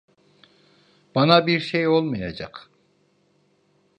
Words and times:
Bana 1.15 1.47
bir 1.47 1.59
şey 1.59 1.87
olmayacak. 1.87 2.69